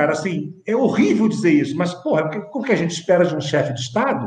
[0.00, 3.40] cara, assim, é horrível dizer isso, mas, porra, o que a gente espera de um
[3.40, 4.26] chefe de Estado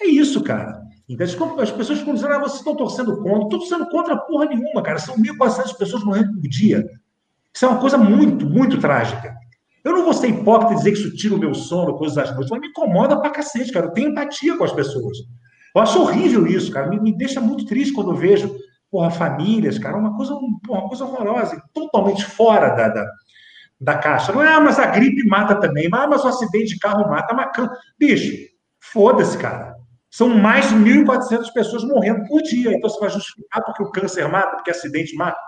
[0.00, 0.80] é isso, cara.
[1.06, 1.26] Então,
[1.58, 3.42] as pessoas ficam dizendo, ah, vocês estão torcendo contra.
[3.42, 4.98] Estou torcendo contra porra nenhuma, cara.
[4.98, 6.88] São 1.400 pessoas morrendo por dia.
[7.52, 9.34] Isso é uma coisa muito, muito trágica.
[9.84, 12.30] Eu não vou ser hipócrita e dizer que isso tira o meu sono, coisas das
[12.30, 13.86] noites, mas me incomoda pra cacete, cara.
[13.86, 15.18] Eu tenho empatia com as pessoas.
[15.74, 16.88] Eu acho horrível isso, cara.
[16.88, 18.54] Me, me deixa muito triste quando eu vejo,
[18.90, 23.06] porra, famílias, cara, uma coisa, uma coisa horrorosa, totalmente fora da, da,
[23.80, 24.32] da caixa.
[24.32, 25.88] Não é, ah, mas a gripe mata também.
[25.90, 27.34] Ah, mas o acidente de carro mata.
[27.34, 27.50] Mas,
[27.98, 28.36] bicho,
[28.78, 29.74] foda-se, cara.
[30.10, 32.72] São mais de 1.400 pessoas morrendo por dia.
[32.72, 35.38] Então você vai justificar porque o câncer mata, porque acidente mata,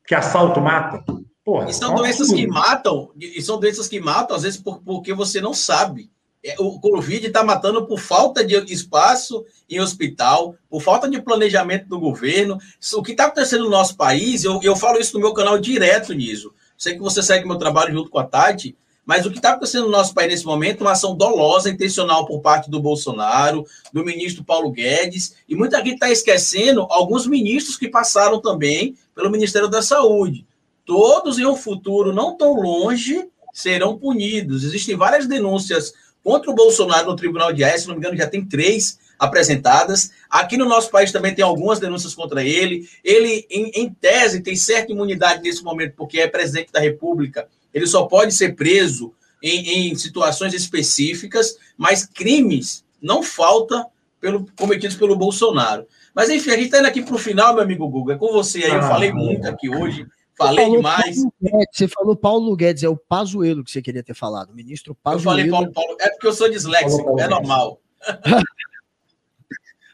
[0.00, 1.04] porque assalto mata.
[1.44, 5.14] Porra, e são doenças que matam, e são doenças que matam, às vezes, por, porque
[5.14, 6.10] você não sabe.
[6.42, 11.86] É, o Covid está matando por falta de espaço em hospital, por falta de planejamento
[11.86, 12.58] do governo.
[12.94, 16.14] O que está acontecendo no nosso país, eu, eu falo isso no meu canal direto,
[16.14, 16.52] Niso.
[16.76, 19.84] Sei que você segue meu trabalho junto com a Tati, mas o que está acontecendo
[19.84, 24.04] no nosso país nesse momento é uma ação dolosa, intencional por parte do Bolsonaro, do
[24.04, 29.68] ministro Paulo Guedes, e muita gente está esquecendo alguns ministros que passaram também pelo Ministério
[29.68, 30.44] da Saúde.
[30.84, 34.64] Todos em um futuro não tão longe serão punidos.
[34.64, 38.26] Existem várias denúncias contra o Bolsonaro no Tribunal de Haia, se não me engano, já
[38.26, 40.10] tem três apresentadas.
[40.28, 42.88] Aqui no nosso país também tem algumas denúncias contra ele.
[43.02, 47.86] Ele, em, em tese, tem certa imunidade nesse momento, porque é presidente da República ele
[47.86, 53.86] só pode ser preso em, em situações específicas, mas crimes não falta
[54.18, 55.86] pelo, cometidos pelo Bolsonaro.
[56.14, 58.14] Mas enfim, a gente está indo aqui para o final, meu amigo Guga.
[58.14, 58.70] É com você aí.
[58.70, 60.06] Eu ah, falei muito aqui hoje,
[60.38, 61.22] falei demais.
[61.38, 65.20] Guedes, você falou Paulo Guedes, é o Pazuelo que você queria ter falado, ministro Pazuelo.
[65.20, 67.78] Eu falei Paulo, Paulo é porque eu sou disléxico, é normal.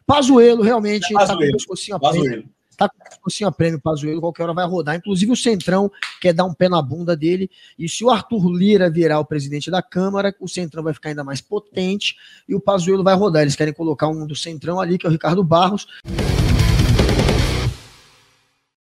[0.07, 1.57] Pazuelo, realmente, tá Pazuelo.
[1.91, 2.45] Tá Pazuelo.
[2.77, 3.81] Tá com assim, a prêmio
[4.21, 4.97] qualquer hora vai rodar.
[4.97, 7.51] Inclusive o Centrão quer dar um pé na bunda dele.
[7.79, 11.23] E se o Arthur Lira virar o presidente da Câmara, o Centrão vai ficar ainda
[11.23, 12.17] mais potente
[12.49, 13.43] e o Pazuello vai rodar.
[13.43, 15.87] Eles querem colocar um do Centrão ali, que é o Ricardo Barros.